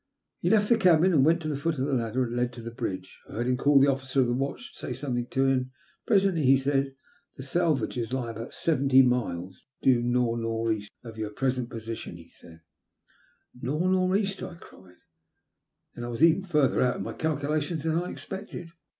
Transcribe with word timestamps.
He 0.39 0.49
left 0.49 0.67
the 0.67 0.79
cabin, 0.79 1.13
and 1.13 1.23
went 1.23 1.43
to 1.43 1.47
the 1.47 1.55
foot 1.55 1.77
of 1.77 1.85
the 1.85 1.93
ladder 1.93 2.25
that 2.27 2.35
led 2.35 2.51
to 2.53 2.61
the 2.63 2.71
bridge. 2.71 3.21
I 3.29 3.33
heard 3.33 3.47
him 3.47 3.55
call 3.55 3.79
the 3.79 3.85
officer 3.91 4.19
of 4.19 4.25
the 4.25 4.33
watch, 4.33 4.73
and 4.73 4.89
say 4.89 4.93
something 4.99 5.27
to 5.27 5.45
him. 5.45 5.69
Presently 6.07 6.41
he 6.41 6.55
returned. 6.55 6.95
The 7.35 7.43
Salvages 7.43 8.11
lie 8.11 8.31
about 8.31 8.51
seventy 8.51 9.03
miles 9.03 9.67
due 9.83 10.01
nor' 10.01 10.39
nor' 10.39 10.71
east 10.71 10.89
of 11.03 11.19
our 11.19 11.29
present 11.29 11.69
position/' 11.69 12.17
he 12.17 12.31
said. 12.31 12.61
202 13.63 13.63
THE 13.63 13.69
LUST 13.69 13.77
OF 13.77 13.77
HITB." 13.77 13.91
Nor' 13.91 13.91
nor' 13.91 14.15
east?" 14.15 14.41
I 14.43 14.55
cried. 14.55 14.97
"Then 15.93 16.03
I 16.05 16.07
was 16.07 16.23
even 16.23 16.45
farther 16.45 16.81
out 16.81 16.95
in 16.95 17.03
my 17.03 17.13
calculations 17.13 17.83
than 17.83 17.93
I 18.01 18.09
expected." 18.09 18.69